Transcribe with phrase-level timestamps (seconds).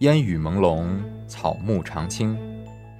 [0.00, 2.34] 烟雨朦胧，草木常青，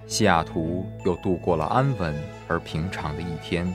[0.07, 2.15] 西雅图又度过了安稳
[2.47, 3.67] 而平常的一天。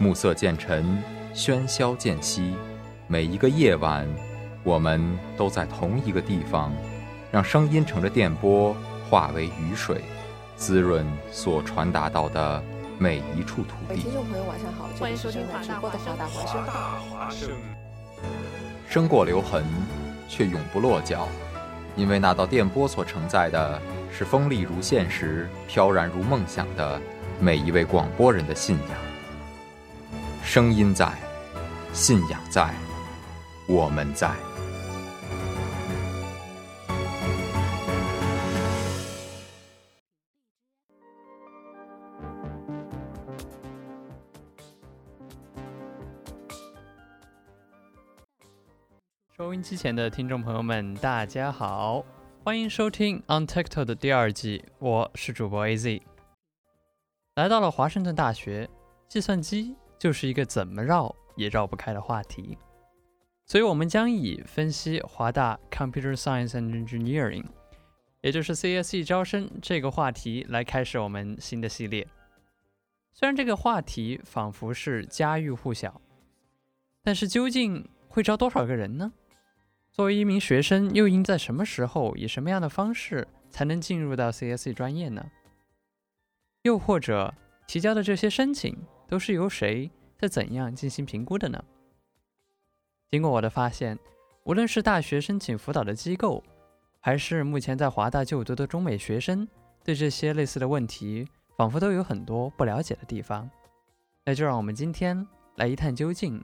[0.00, 1.00] 暮色渐沉，
[1.32, 2.56] 喧嚣渐息，
[3.06, 4.04] 每一个夜晚，
[4.64, 6.72] 我们都在同一个地方，
[7.30, 8.74] 让声音乘着电波
[9.08, 10.00] 化为雨水，
[10.56, 12.60] 滋润所传达到的
[12.98, 14.00] 每一处土地。
[14.00, 16.16] 听众朋友，晚上好，欢迎收听华大华生。
[16.16, 17.50] 华大华生，
[18.88, 19.64] 生过留痕，
[20.28, 21.28] 却永不落脚。
[21.98, 23.82] 因为那道电波所承载的
[24.16, 26.98] 是锋利如现实、飘然如梦想的
[27.40, 28.98] 每一位广播人的信仰。
[30.44, 31.12] 声音在，
[31.92, 32.72] 信仰在，
[33.66, 34.30] 我们在。
[49.48, 52.04] 收音机前的听众朋友们，大家好，
[52.44, 56.02] 欢迎收听《On t i k t o k 的第二季，我是主播 AZ。
[57.36, 58.68] 来到了华盛顿大学，
[59.08, 62.58] 计算机就是一个怎么绕也绕不开的话题，
[63.46, 67.46] 所以我们将以分析华大 Computer Science and Engineering，
[68.20, 72.06] 也就是 CSE 招生这个话题来开始我们新的系列。
[73.14, 76.02] 虽然这个话题仿佛是家喻户晓，
[77.02, 79.10] 但是究竟会招多少个人呢？
[79.98, 85.28] 作为一名学生，又应在什么时候以什么样的方式才能进入到 CSE 专业呢？
[86.62, 87.34] 又或者
[87.66, 88.78] 提交的这些申请
[89.08, 91.64] 都是由谁在怎样进行评估的呢？
[93.10, 93.98] 经过我的发现，
[94.44, 96.44] 无论是大学申请辅导的机构，
[97.00, 99.48] 还是目前在华大就读的中美学生，
[99.82, 103.50] 对这些类似的问题仿佛都有很多不了解的地方。
[104.24, 106.40] 那就让我们今天来一探究竟，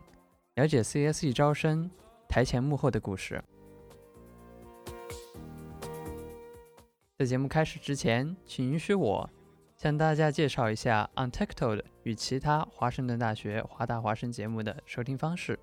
[0.56, 1.88] 了解 CSE 招生。
[2.34, 3.40] 台前幕后的故事。
[7.16, 9.30] 在节目开始之前，请允许我
[9.76, 15.56] 向大家介绍一下 On t i k t o k 与其他华盛顿大学华大华生节目的收听方式。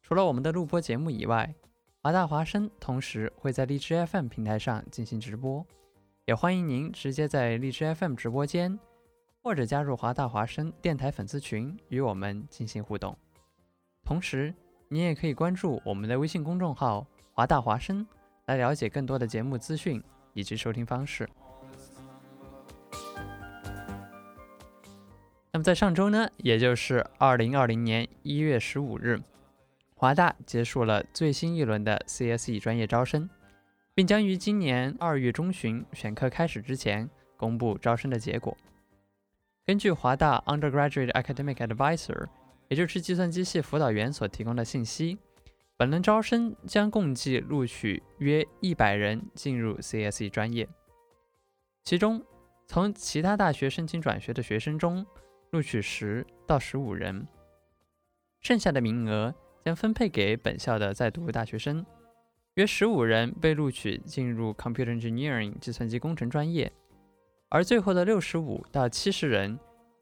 [0.00, 1.54] 除了我们的录播节目以外，
[2.02, 5.66] 华大华生同时会在荔枝 FM 平台上进行直播，
[6.24, 8.78] 也欢迎您直接在荔枝 FM 直播间，
[9.42, 13.14] 或者加入华大华生电台粉丝群与我们进行互动。
[14.02, 14.54] 同时，
[14.90, 18.06] 你也可以关注我们的微信公众号“华大华声”，
[18.46, 21.28] 来了解更多的节目资讯以及收听方式。
[25.52, 29.20] 那么在上周呢，也就是二零二零年一月十五日，
[29.94, 33.28] 华大结束了最新一轮的 CSE 专业招生，
[33.94, 38.56] 并将于今年二月中旬选课开始之前公布招生的结果。
[39.66, 42.28] 根据华大 Undergraduate Academic Advisor。
[42.68, 45.18] 也就是计算机系辅导员所提供的信息，
[45.76, 50.68] 本轮招生将共计录取约一百人进入 CSE 专业，
[51.82, 52.22] 其中
[52.66, 55.06] 从其他大学申请转学的学生中
[55.50, 57.26] 录取十到十五人，
[58.40, 59.34] 剩下的名额
[59.64, 61.86] 将分配给本校的在读大学生，
[62.54, 66.70] 约十五人被录取进入 Computer Engineering 计算机工程专业，
[67.48, 69.58] 而最后的六十五到七十人。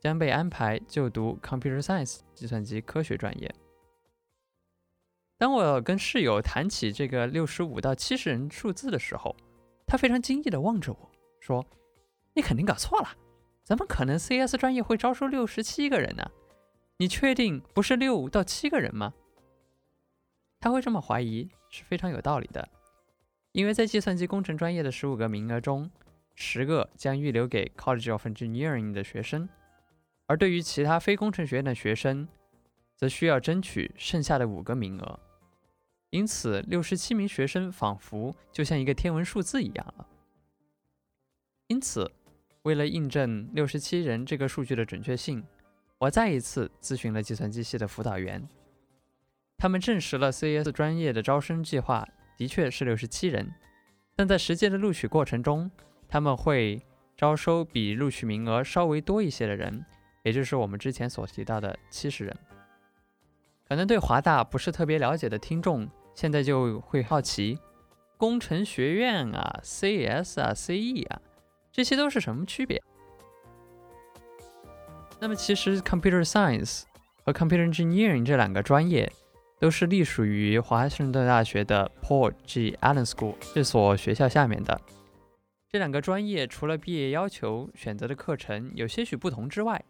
[0.06, 3.52] 将被安排就读 Computer Science 计算机科学专业。
[5.36, 9.34] 当我跟室友谈起这个六十五到七十人数字的时候，
[9.84, 11.66] 他非常惊异地望着我说
[12.36, 13.08] ：“你肯定搞错了，
[13.64, 16.30] 怎么可能 CS 专业会招收六十七个人呢？
[16.98, 19.12] 你确定不是六到七个人吗？”
[20.60, 22.68] 他会这么怀疑是非常有道理的，
[23.50, 25.90] 因为在计算机工程专业的十五个名额中，
[26.36, 29.48] 十个将预留给 College of Engineering 的学生。
[30.26, 32.26] 而对于其他非工程学院的学生，
[32.96, 35.20] 则需要争取剩下的五个名额，
[36.10, 40.06] 因此六十七名学生仿佛就像一个天文数字一样了。
[41.68, 42.10] 因此，
[42.62, 45.44] 为了印证六十七人这个数据的准确性，
[45.98, 48.48] 我再一次咨询了计算机系的辅导员，
[49.56, 52.06] 他们证实了 CS 专业的招生计划
[52.36, 53.52] 的确是六十七人，
[54.14, 55.70] 但在实际的录取过程中，
[56.08, 56.80] 他们会
[57.16, 59.84] 招收比录取名额稍微多一些的人。
[60.26, 62.36] 也就是我们之前所提到的七十人，
[63.68, 67.56] 可能对华大不是特别了解的听众，现在就会好奇，
[68.16, 71.22] 工程学院啊、，CS 啊、CE 啊，
[71.70, 72.82] 这些都是什么区别？
[75.20, 76.82] 那么其实 Computer Science
[77.22, 79.08] 和 Computer Engineering 这两个专业
[79.60, 82.76] 都是隶属于华盛顿大学的 Paul G.
[82.82, 84.80] Allen School 这所学校下面的。
[85.70, 89.80] 这两个专业除了毕业要求、选择的课程有些许不同之外，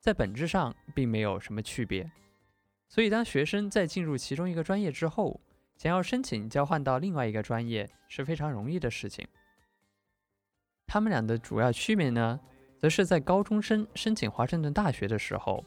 [0.00, 2.10] 在本质上并没有什么区别。
[2.88, 5.40] 所以，当学生在进入其中一个专业之后，
[5.76, 9.26] 想要申请交换到另外一个专业是非常容易的事情。
[10.86, 12.40] 他们俩的主要区别呢，
[12.80, 15.62] 则是在高中生申请华盛顿大学的时候，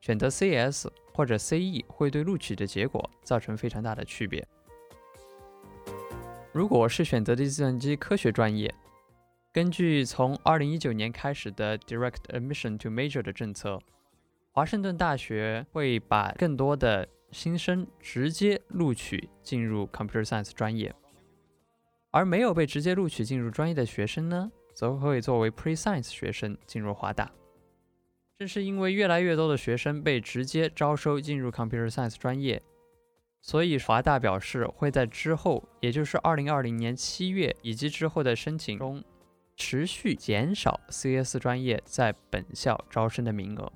[0.00, 4.42] 选择 CS 或者 CE 会对录取的结果造成非常大的区别。
[6.52, 8.74] 如果是选择的计算机科学专业，
[9.52, 13.78] 根据从2019年开始的 Direct Admission to Major 的政策。
[14.50, 20.94] 华盛顿大学会把更多的新生直接录取进入 Computer Science 专业，
[22.10, 27.30] 而没有被直接录取进入专业的学生呢，则会作为 Pre Science 学生进入华大。
[28.38, 32.62] 正是因为越来越多的学生被直接招收进入 Computer Science 专业，
[33.42, 39.02] 所以华大表示会在之后，也就是2020年7月以及之后的申请中，
[39.56, 43.72] 持续减少 CS 专业在本校招生的名额。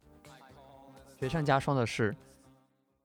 [1.18, 2.14] 雪上加霜的是，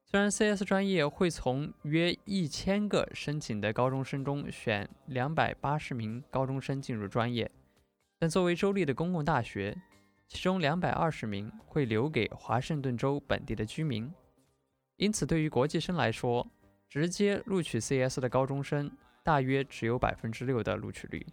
[0.03, 7.49] 虽然 CS 专业会从约一千个申请的高中生中选两百八十名高中生进入专业，
[8.19, 9.77] 但作为州立的公共大学，
[10.27, 14.11] 其中两百二十名会留给华盛顿州本地的居民。
[14.97, 16.45] 因此，对于国际生来说，
[16.89, 18.91] 直接录取 CS 的高中生
[19.23, 21.25] 大约只有百分之六的录取率，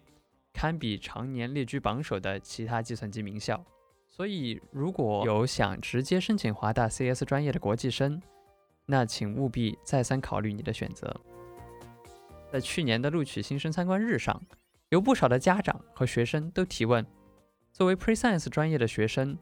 [0.58, 3.64] 堪比常年列居榜首的其他计算机名校。
[4.08, 8.20] 所以，如果有想直接申请华大 CS 专业的国际生，
[8.84, 11.14] 那请务必再三考虑你的选择。
[12.50, 14.42] 在去年的录取新生参观日上，
[14.88, 17.06] 有不少的家长和学生都提问：
[17.70, 19.38] 作为 Pre-Science 专业的学生，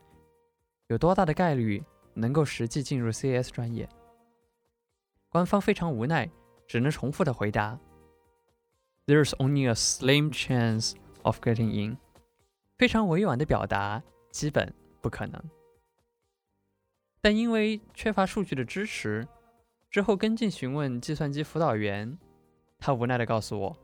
[0.88, 3.88] 有多大的概率能够实际进入 CS 专业？
[5.30, 6.30] 官方非常无奈，
[6.66, 7.78] 只能重复的回答
[9.06, 10.92] ：There's only a slim chance
[11.26, 11.98] of getting in。
[12.78, 14.02] 非常委婉的表达。
[14.32, 14.70] 基本
[15.00, 15.42] 不可能，
[17.22, 19.26] 但因为缺乏数据的支持，
[19.90, 22.18] 之后跟进询问计算机辅导员，
[22.78, 23.76] 他无奈地告诉我，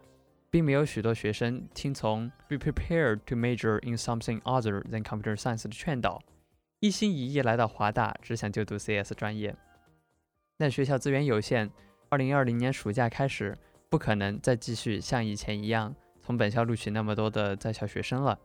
[0.50, 6.22] 并没有许多学生听从 “be prepared to major in something other than computer science” 的劝导，
[6.80, 9.56] 一心一意来到华大，只想就读 CS 专业。
[10.58, 11.70] 但学校资源有限
[12.10, 13.56] ，2020年暑假开始，
[13.88, 18.38] 不可能再继续像以前一样从本校录取那么多的在校学生了。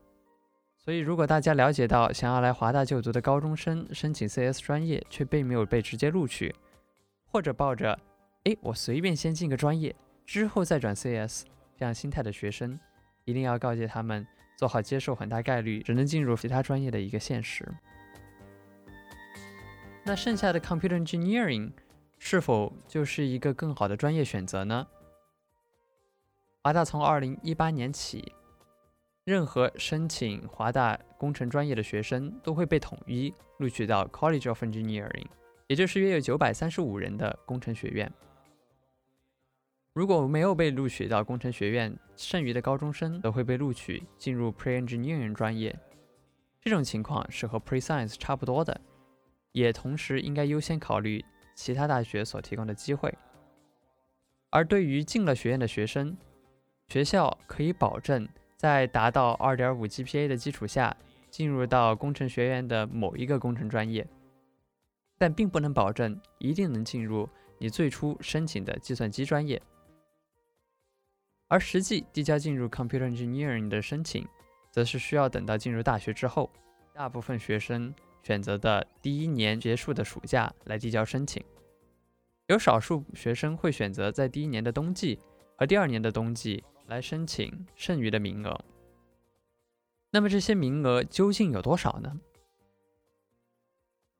[0.77, 6.53] 所以，如果大家了解到想要来华大就读的高中生申请 CS 专业却并没有被直接录取，
[7.25, 7.97] 或者抱着
[8.45, 9.93] “哎，我随便先进个专业，
[10.25, 11.43] 之后再转 CS”
[11.77, 12.79] 这样心态的学生，
[13.25, 14.25] 一定要告诫他们
[14.57, 17.67] 做好接受很大概率只能进入其他专业的一个现实。
[20.05, 21.73] 那剩下的 Computer Engineering
[22.17, 24.87] 是否就是一个更好的专业选择呢？
[26.67, 28.33] 华大从2018年起。
[29.23, 35.27] 任何申请华大工程专业的学生都会被统一录取到 College of Engineering，
[35.67, 38.11] 也就是约有九百三十五人的工程学院。
[39.93, 45.73] 如果没有被录取到工程学院，剩余的高中生则会被录取进入 Pre-Engineering 专业。
[46.59, 48.81] 这种情况是和 Pre-Science 差不多的，
[49.53, 51.23] 也同时应该优先考虑
[51.55, 53.17] 其他大学所提供的机会。
[54.49, 56.17] 而对于进了学院的学生，
[56.87, 58.27] 学校可以保证。
[58.55, 60.97] 在达到2.5 GPA 的基础下，
[61.29, 64.07] 进入到工程学院的某一个工程专业，
[65.15, 67.29] 但并不能保证一定能进入
[67.59, 69.61] 你最初申请的计算机专业。
[71.47, 74.27] 而实际递交进入 Computer Engineering 的申请，
[74.71, 76.49] 则是需要等到进入大学之后，
[76.91, 81.43] 大部分学生选择的第一年结束的暑假来递交申请。
[82.47, 85.19] 有少数学生会选择在第一年的冬季
[85.55, 86.63] 和第二年的冬季。
[86.87, 88.59] 来申请剩余的名额。
[90.09, 92.19] 那么这些名额究竟有多少呢？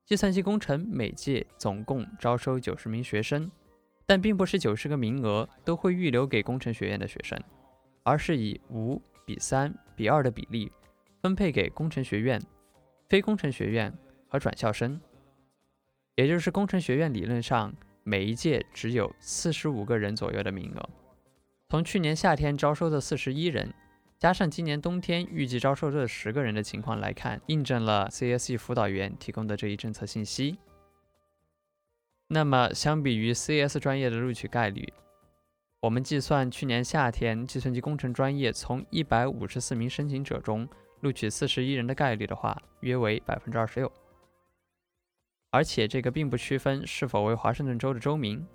[0.05, 3.51] 计算机工程每届总共招收九十名学生，
[4.05, 7.41] 但并不是九十个名额都会预留给工程学院的学生，
[8.03, 10.71] 而是以五比三比二的比例
[11.21, 12.41] 分配给工程学院、
[13.09, 13.93] 非工程学院
[14.29, 14.99] 和转校生。
[16.15, 20.89] 也就是工程学院理论上每一届只有四十五个人左右的名额。
[21.69, 23.73] 从去年夏天招收的四十一人，
[24.17, 30.57] 加上今年冬天预计招收这十个人的情况来看，印证了 CSE 辅导员提供的这一政策信息。
[32.29, 34.93] 那么，相比于 CS 专业的录取概率
[35.81, 40.67] 我们计算去年夏天计算机工程专业从一百五十四名申请者中
[41.01, 43.91] 录取四十一人的概率的话，约为百分之二十六。
[45.51, 48.45] 而且这个并不区分是否为华盛顿州的州民，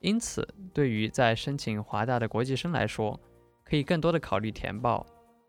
[0.00, 3.18] 因此对于在申请华大的国际生来说，
[3.64, 5.04] 可以更多的考虑填报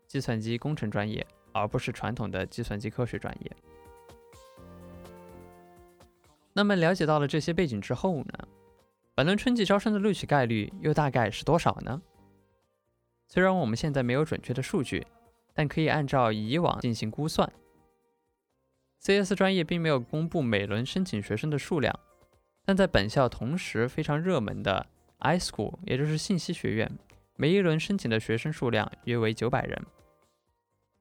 [0.06, 3.56] 计算机工程专业，而不是传统的计算机科学专业。
[6.54, 8.48] 那么了解到了这些背景之后呢？
[9.14, 12.00] 本轮春季招生的录取概率又大概是多少呢？
[13.26, 15.06] 虽然我们现在没有准确的数据，
[15.52, 17.52] 但可以按照以往进行估算。
[19.00, 21.96] CS 专业并没有公布每轮申请学生的数量，
[22.68, 24.86] 但在本校同时非常热门的
[25.20, 26.98] iSchool，也就是信息学院，
[27.34, 29.86] 每一轮申请的学生数量约为九百人。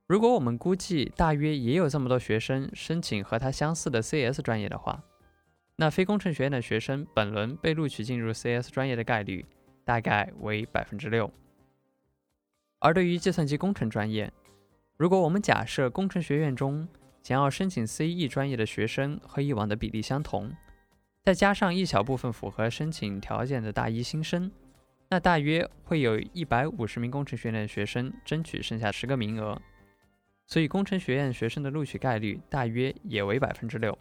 [0.08, 5.04] 如果我们估计大约也有这么多学生申请和它相似的 CS 专业的话，
[5.76, 9.46] 那非工程学院的学生本轮被录取进入 CS 专业的概率
[9.84, 11.30] 大概为百分之六。
[12.80, 14.32] 而对于计算机工程专业，
[14.96, 16.88] 如果我们假设工程学院中
[17.22, 20.50] 想要申请 CE 专业的学生和以往的比例相同，
[21.27, 24.50] 再加上一小部分符合申请条件的大一新生，
[25.10, 29.62] 那大约会有一百五十名工程学院的学生争取剩下十个名额。
[30.46, 34.00] 所以工程学院学生的录取概率大约也为百分之六。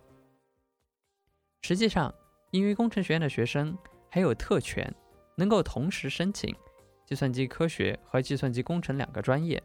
[1.63, 2.15] 实际上，
[2.53, 3.77] 因为工程学院的学生
[4.09, 4.95] 还有特权，
[5.35, 6.55] 能够同时申请
[7.05, 9.61] 计算机科学和计算机工程两个专业，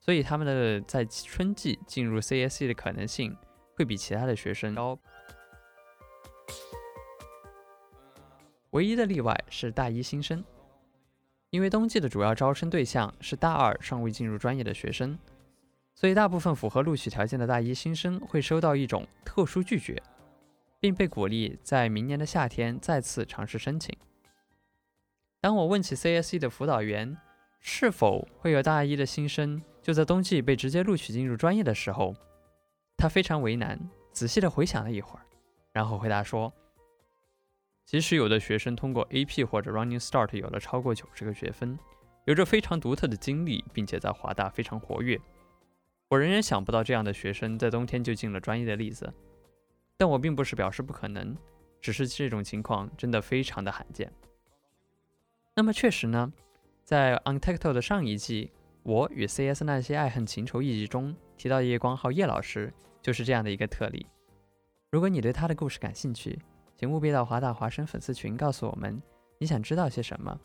[0.00, 3.34] 所以他们的在春季进入 CSE 的可能性
[3.74, 4.98] 会比其他的学生高。
[8.70, 10.44] 唯一的例外是大一新生，
[11.50, 15.18] 因为冬季的主要招生对象是大二尚未进入专业的学生，
[15.94, 20.02] 所以大部分符合录取条件的大一新生会收到一种特殊拒绝。
[20.80, 23.96] 并被鼓励在明年的夏天再次尝试申请。
[25.40, 27.16] 当我问起 CSE 的辅导员
[27.58, 32.14] 是否会有大一的新生就在冬季被直接录取进入专业的时候，
[32.98, 33.80] 他非常为难，
[34.12, 35.24] 仔细的回想了一会儿，
[35.74, 36.50] 然后回答说
[37.84, 41.78] ：“即使有的学生通过 AP 或者 Running Start 有了超过九十个学分，
[42.24, 45.20] 有着非常独特的经历，并且在华大非常活跃，
[46.08, 49.12] 我仍然想不到这样的学生在冬天就进了专业的例子。”
[49.98, 51.36] 但我并不是表示不可能，
[51.80, 54.12] 只是这种情况真的非常的罕见。
[55.56, 56.32] 那么确实呢，
[56.82, 58.50] 在 Untecto 的上一季，
[58.82, 64.06] 我与 CS 那些爱恨情仇一集中提到的叶光浩叶老师就是这样的一个特例。
[64.94, 66.38] 如果你对他的故事感兴趣，
[66.76, 69.02] 请务必到华大华生粉丝群告诉我们
[69.38, 70.38] 你想知道些什么，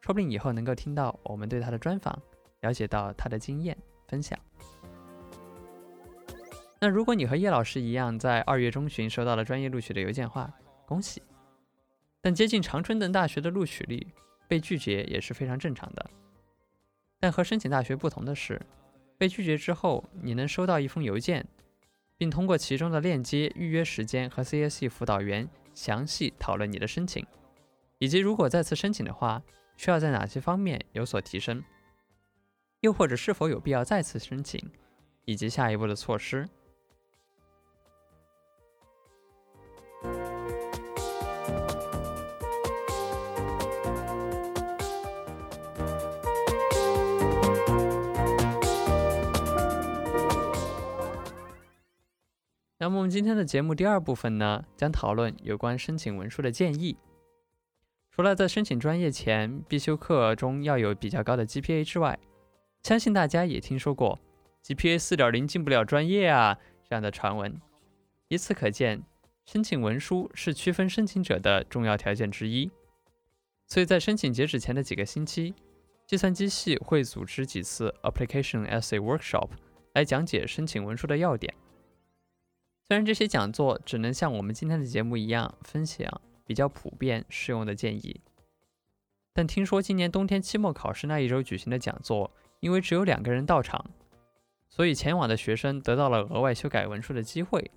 [0.00, 2.20] 说不定以后能够听到我们对他的专访，
[2.62, 3.78] 了解到他的经验
[4.08, 4.36] 分享。
[6.80, 10.52] 那如果你和叶老师一样，在二月中旬收到了专业录取的邮件话，
[10.84, 11.22] 恭喜！
[12.20, 14.04] 但接近常春藤大学的录取率，
[14.48, 16.10] 被拒绝也是非常正常的。
[17.20, 18.60] 但和申请大学不同的是，
[19.16, 21.46] 被拒绝之后，你能收到一封邮件，
[22.22, 27.26] 并通过其中的链接预约时间和 CSE 辅导员详细讨论你的申请，
[27.98, 29.42] 以及如果再次申请的话，
[29.76, 31.64] 需要在哪些方面有所提升，
[32.82, 34.70] 又或者是否有必要再次申请，
[35.24, 36.48] 以及下一步的措施。
[52.82, 56.96] 那么我们今天的节目第二部分呢，将讨论有关申请文书的建议。
[58.10, 62.18] 除了在申请专业前必修课中要有比较高的 GPA 之外，
[62.82, 64.18] 相信大家也听说过
[64.64, 67.56] GPA 四点零进不了专业啊这样的传闻。
[68.26, 69.00] 由此可见，
[69.46, 72.68] 申请文书是区分申请者的重要条件之一。
[73.68, 75.54] 所以在申请截止前的几个星期，
[76.04, 79.50] 计算机系会组织几次 Application Essay Workshop
[79.94, 81.54] 来讲解申请文书的要点。
[82.92, 88.20] 虽然这些讲座只能像我们今天的节目一样分享比较普遍适用的建议，
[89.32, 92.30] 但听说今年冬天期末考试那一周举行的讲座，
[92.60, 93.82] 因为只有两个人到场，
[94.68, 97.70] 所以前往的学生得到了额外修改文书的机会。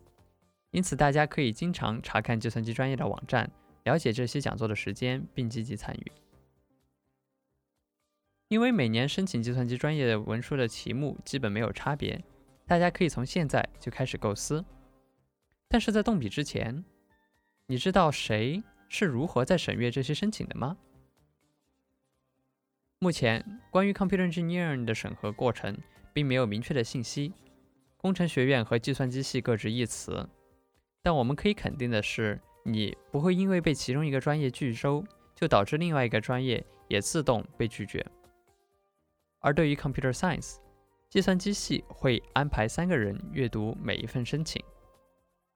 [0.71, 3.49] 因此，大家可以经常查看计算机专业的网站，
[3.85, 6.11] 了解这些讲座的时间，并积极参与。
[8.49, 12.21] 因为每年申请计算机专业的文书的题目基本没有差别，
[12.67, 14.65] 大家可以从现在就开始构思。
[15.75, 16.85] 但是在动笔之前，
[17.65, 20.77] 你知道谁是如何在审阅这些申请的吗？
[22.99, 25.77] 目前关于 Computer Engineering 的审核过程
[26.13, 27.33] 并没有明确的信息，
[27.97, 30.25] 工程学院和计算机系各执一词。
[31.03, 35.03] 但我们可以肯定的是，你不会因为被其中一个专业拒收，
[35.35, 38.01] 就导致另外一个专业也自动被拒绝。
[39.39, 40.55] 而对于 Computer Science，
[41.09, 44.63] 计算机系会安排三个人阅读每一份申请，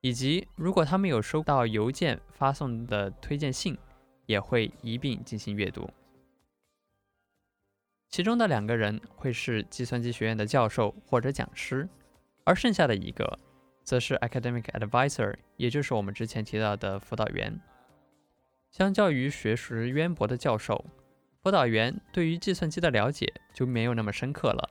[0.02, 3.78] 以及如果他们有收到邮件发送的推荐信，
[4.26, 5.90] 也会一并进行阅读。
[8.10, 11.88] 其中的两个人会是计算机学院的教授或者讲师，
[12.44, 13.38] 而剩下的一个
[13.84, 17.60] 则是 academic advisor，也就是我们之前提到的辅导员。
[18.72, 20.86] 相较于学识渊博的教授，
[21.44, 24.70] 辅导员对于计算机的了解就没有那么深刻了，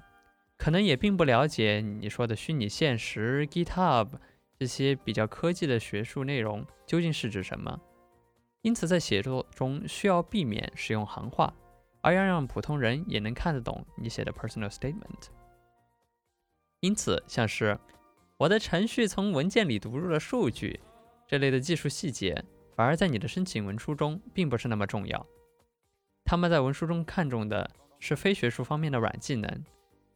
[0.56, 4.08] 可能也并不了解你说的虚拟现实、GitHub
[4.58, 7.80] 这些比较科技的学术内容究竟是指什么，
[8.62, 11.52] 因此在写作中需要避免使用行话。
[12.00, 15.26] 而要让普通人也能看得懂你写的 personal statement，
[16.80, 17.76] 因此像是
[18.36, 20.80] 我的程序从文件里读入了数据
[21.26, 22.44] 这类的技术细节，
[22.76, 25.26] 反而在你的申请文书中并不是那么重要。
[26.24, 29.64] 他们在文书中看重的是非学术方面的软技能，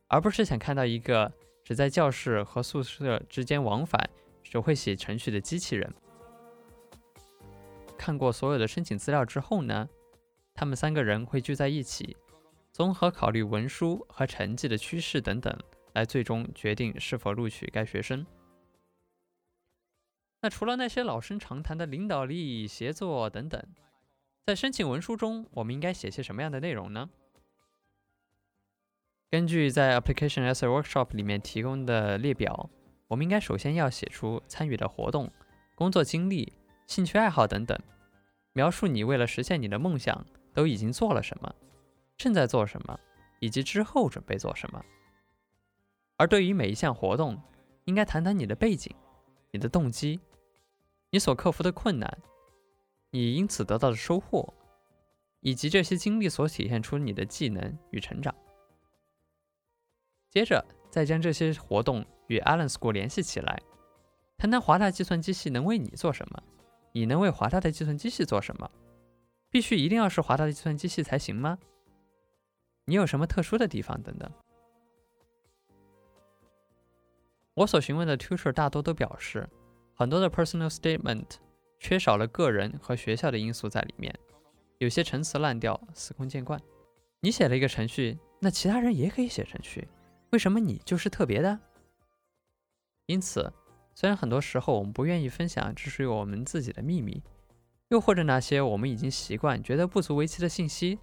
[0.07, 1.31] 而不是想看到一个
[1.65, 4.09] 只在教室和宿舍之间往返、
[4.43, 5.93] 只会写程序的机器人。
[7.97, 9.89] 看过所有的申请资料之后呢？
[10.55, 12.17] 他们三个人会聚在一起，
[12.73, 15.57] 综合考虑文书和成绩的趋势等等，
[15.95, 18.27] 来最终决定是否录取该学生。
[20.43, 23.65] 那除了那些老生常谈的领导力、协作等等，
[24.45, 27.09] 在申请文书中，我们应该写些什么样的内容呢？
[29.31, 32.69] 根据在 Application Essay Workshop 里面提供的列表，
[33.13, 35.31] 我们应该首先要写出参与的活动、
[35.75, 36.51] 工作经历、
[36.87, 37.79] 兴趣爱好等等，
[38.55, 40.25] 描述你为了实现你的梦想。
[40.55, 41.55] 都已经做了什么，
[42.19, 43.01] 正在做什么，
[43.41, 44.85] 以及之后准备做什么。
[46.19, 47.41] 而对于每一项活动，
[47.87, 48.95] 应该谈谈你的背景、
[49.51, 50.21] 你的动机、
[51.09, 52.19] 你所克服的困难、
[53.11, 54.53] 你因此得到的收获，
[55.41, 58.35] 以及这些经历所体现出你的技能与成长。
[60.29, 63.59] 接着，再将这些活动与 Allen School 联系起来，
[64.37, 66.43] 谈谈华大计算机系能为你做什么，
[66.93, 68.71] 你能为华大的计算机系做什么。
[69.49, 71.59] 必须一定要是华大的计算机系才行吗？
[72.85, 74.31] 你有什么特殊的地方等等？
[77.55, 79.49] 我所询问的 tutor 大多都表示，
[79.95, 81.25] 很多的 personal statement
[81.79, 84.15] 缺少了个人和学校的因素在里面，
[84.77, 86.61] 有些陈词滥调、司空见惯。
[87.21, 89.89] 你写了一个程序，那其他人也可以写程序，
[90.33, 91.61] 为什么你就是特别的？
[93.05, 93.53] 因此，
[93.95, 97.23] 虽然很多时候我们不愿意分享只属于我们自己的秘密。
[97.89, 100.99] 又或者那些我们已经习惯、觉得不足为奇的信息，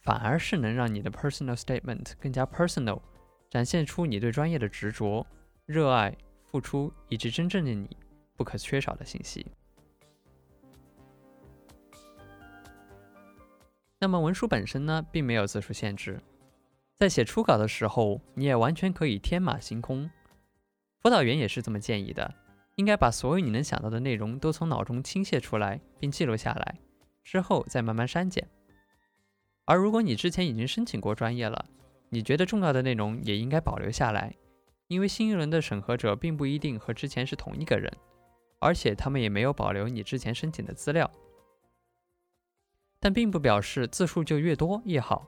[0.00, 3.02] 反而是能让你的 personal statement 更加 personal，
[3.50, 5.26] 展现出你对专业的执着、
[5.66, 6.16] 热爱、
[6.50, 7.94] 付出以及真正的你
[8.34, 9.46] 不可缺少的信息。
[13.98, 16.18] 那么文书本身呢，并没有字数限制，
[16.98, 20.10] 在写初稿的时候，你也完全可以天马行空。
[21.02, 22.34] 辅导员也是这么建议的。
[22.76, 26.78] 应该把所有你能想到的内容都从脑中倾泻出来，并记录下来，
[27.24, 28.46] 之后再慢慢删减。
[29.64, 31.64] 而如果你之前已经申请过专业了，
[32.10, 34.36] 你觉得重要的内容也应该保留下来，
[34.88, 37.90] 因为新一轮的审核者并不一定和之前是同一个人，
[38.58, 41.10] 而且他们也没有保留你之前申请的资料。
[43.00, 45.26] 但并不表示字数就越多越好，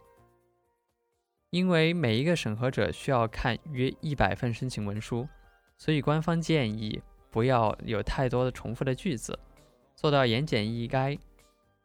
[1.51, 5.29] 因为每一个审核者需要看约一百份申请文书，
[5.77, 7.03] 所以官方建议。
[7.31, 9.39] 不要有太多的重复的句子，
[9.95, 11.19] 做到言简意赅。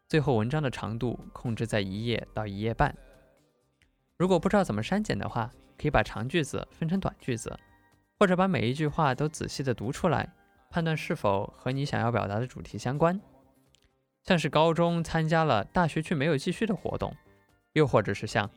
[0.08, 2.96] 最后文章的长度控制在一页到一页半。
[4.18, 7.60] 如果不知道怎么删减的话，可以把长句子分成短句子，
[8.18, 10.34] 或者把每一句话都仔细的读出来，
[10.70, 13.20] 判断是否和你想要表达的主题相关。
[14.24, 17.14] 像是高中参加了大学却没有继续的活动，
[17.74, 18.50] 又或者是像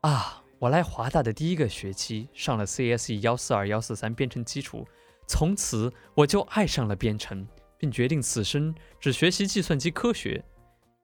[0.00, 4.86] 啊，我来华大的第一个学期上了 CSE 幺四二幺四三编程基础。
[5.26, 7.44] 从此我就爱上了编程，
[7.76, 10.40] 并决定此生只学习计算机科学。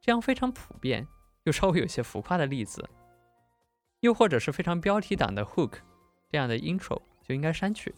[0.00, 1.04] 这样非常普遍
[1.42, 2.88] 又稍微有些浮夸的例子，
[3.98, 5.72] 又或者是非常标题党的 hook
[6.30, 7.92] 这样的 intro 就应该删去。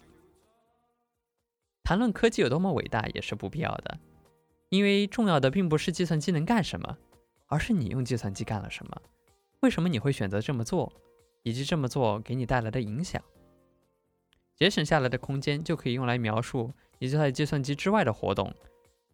[1.84, 4.00] 谈论科技有多么伟大也是不必要的，
[4.70, 6.96] 因为重要的并不是计算机能干什么，
[7.48, 9.02] 而是你用计算机干了什么，
[9.60, 10.90] 为什么你会选择这么做，
[11.42, 13.22] 以及这么做给你带来的影响。
[14.56, 18.54] 节省下来的空间就可以用来描述你在计算机之外的活动，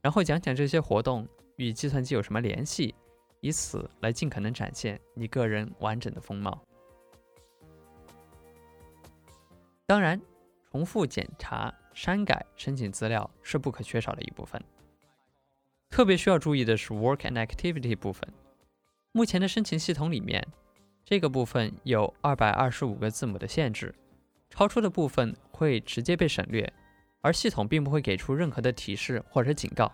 [0.01, 2.95] 然后讲讲这些活动与计算机有什么联系，
[3.41, 6.61] 以此来尽可能展现你个人完整的风貌。
[9.87, 10.21] 当然，
[10.73, 14.61] 重复检查、删改申请资料是不可缺少的一部分。
[15.89, 18.29] 特别需要注意的是 work and activity 部分，
[19.13, 20.45] 目前的申请系统里面，
[21.09, 23.95] 这个部分有二百二十五个字母的限制，
[24.51, 26.71] 超出的部分会直接被省略，
[27.21, 29.93] 而系统并不会给出任何的提示或者警告，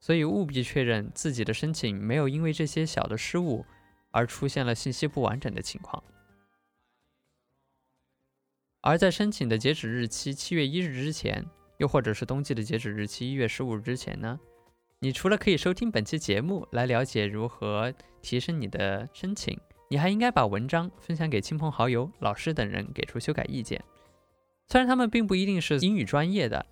[0.00, 3.66] 所以务必确认自己的申请没有因为这些小的失误
[4.10, 6.02] 而出现了信息不完整的情况。
[8.80, 11.44] 而在申请的截止日期七月一日之前，
[11.76, 14.40] 又或者是冬季的截止日期一月十五日之前呢？
[14.98, 17.92] 你除了可以收听本期节目来了解如何
[18.22, 19.60] 提升你的申请，
[19.92, 23.84] 你还应该把文章分享给亲朋好友、老师等人，给出修改意见。
[24.68, 26.64] 虽然他们并不一定是英语专业的，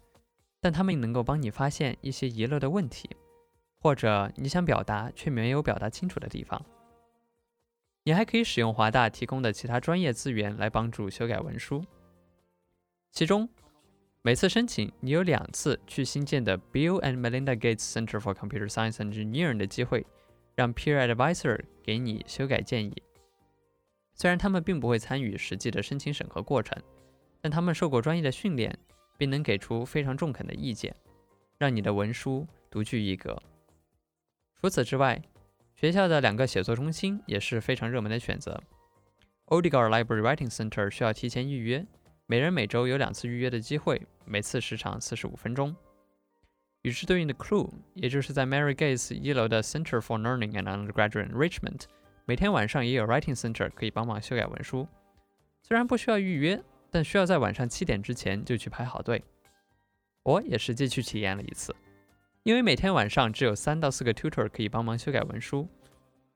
[0.58, 3.10] 但他们能够帮你发现一些遗漏的问题，
[3.78, 6.64] 或者你想表达却没有表达清楚的地方。
[8.04, 11.84] 你还可以使用华大提供的其他专业资源来帮助修改文书，
[13.12, 13.46] 其中。
[14.22, 20.06] 每次申请，你有两次去新建的 Bill and Melinda Gates Center for Computer Science Engineering 的机会，
[20.54, 23.02] 让 Peer Advisor 给你修改建议。
[24.20, 26.76] 虽然他们并不会参与实际的申请审核过程，
[27.40, 28.78] 但他们受过专业的训练，
[29.16, 30.94] 并能给出非常中肯的意见，
[31.56, 33.42] 让你的文书独具一格。
[34.60, 35.22] 除此之外，
[35.74, 38.62] 学校的两个写作中心也是非常热门的选择。
[39.46, 41.86] Odegar Library Writing Center 需要提前预约。
[42.26, 45.74] 每人每周有两次预约的机会，每次时长四十五分钟。
[46.82, 51.84] 与之对应的 Clue，也就是在 Mary Gates 一楼的 Center for Learning and Undergraduate Enrichment，
[52.30, 54.86] 每天晚上也有 Writing Center 可以帮忙修改文书。
[55.64, 59.24] 虽然不需要预约，但需要在晚上七点之前就去排好队。
[60.22, 61.74] 我也实际去体验了一次，
[62.44, 65.66] 因为每天晚上只有三到四个 Tutor 可以帮忙修改文书，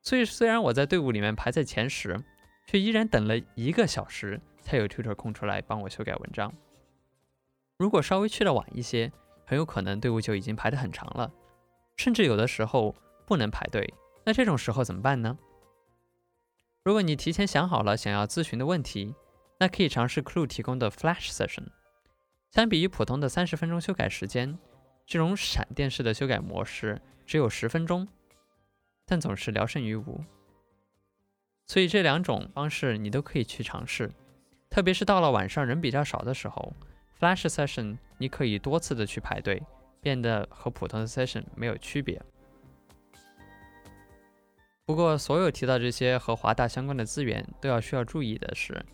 [0.02, 2.20] 所以虽然我在队伍里面排在前十，
[2.66, 4.40] 却依然等了一个小时。
[4.62, 6.52] 才有 tutor 空出来帮我修改文章。
[7.78, 9.12] 如果稍微去的晚一些，
[9.46, 11.30] 很有可能队伍就已经排得很长了，
[11.96, 12.92] 甚至有的时候
[13.26, 13.94] 不能排队。
[14.24, 15.38] 那这种时候怎么办呢？
[16.84, 19.14] 如果你提前想好了想要咨询的问题，
[19.58, 21.68] 那可以尝试 Clue 提供的 Flash Session。
[22.50, 24.58] 相比于普通的三十分钟修改时间，
[25.06, 28.06] 这种闪电式的修改模式只有十分钟，
[29.06, 30.22] 但总是聊胜于无。
[31.66, 34.12] 所以这两种方式你都可以去尝试。
[34.68, 36.74] 特别是到了晚上人比较少的时候
[37.18, 39.62] ，Flash Session 你可以多次的去排队，
[40.02, 42.20] 变得和普通的 Session 没有区别。
[44.86, 48.84] 不过，所有提到这些和华大相关的资源，都要需要注意的是，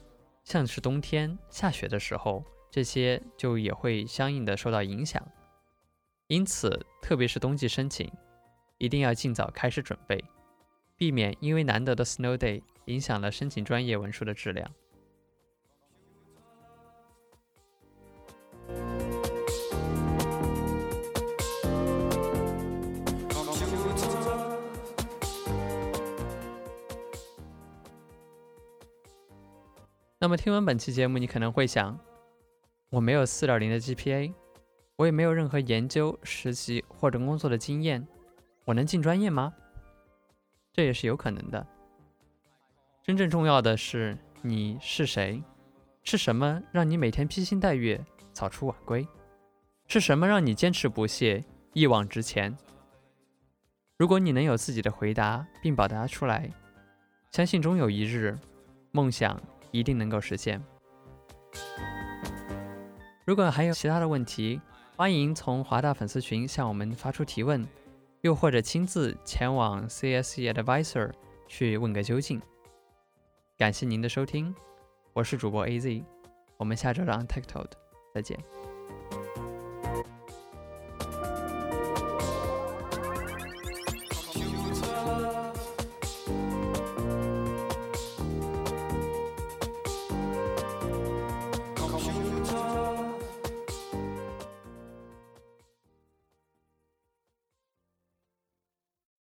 [0.45, 5.21] 像是冬天下雪的时候，这些就也会相应的受到影响。
[6.29, 8.09] 因此，特别是冬季申请，
[8.79, 10.25] 一定要尽早开始准备，
[10.97, 14.71] 避免因为难得的 Snow Day 影响了申请专业文书的质量。
[30.23, 31.99] 那么听完本期节目，你可能会想，
[32.91, 34.31] 我没有四点零的 GPA，
[34.97, 38.07] 我也没有任何研究、实习或者工作的经验，
[38.67, 39.51] 我能进专业吗？
[40.75, 41.67] 这也是有可能的。
[43.03, 45.43] 真正重要的是你是谁，
[46.03, 47.99] 是什么让你每天披星戴月、
[48.35, 49.09] 早出晚归？
[49.87, 52.55] 是什么让你坚持不懈、一往直前？
[53.97, 56.51] 如果你能有自己的回答并表达出来，
[57.31, 58.39] 相信终有一日，
[58.93, 59.41] 梦想。
[59.71, 60.63] 一定能够实现。
[63.25, 64.61] 如果还有其他的问题，
[64.97, 67.67] 欢迎从华大粉丝群向我们发出提问，
[68.23, 71.11] 又或者亲自前往 CSE Advisor
[71.47, 72.41] 去问个究竟。
[73.57, 74.55] 感谢您的收听，
[75.13, 76.03] 我是主播 AZ，
[76.57, 77.71] 我们下周的 Untitled
[78.15, 78.39] 再见。